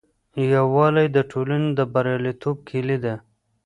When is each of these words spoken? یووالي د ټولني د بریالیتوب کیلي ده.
یووالي 0.51 1.05
د 1.15 1.17
ټولني 1.31 1.69
د 1.77 1.79
بریالیتوب 1.93 2.57
کیلي 2.69 2.97
ده. 3.03 3.15